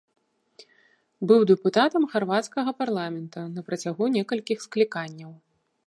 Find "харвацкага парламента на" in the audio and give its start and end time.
2.13-3.61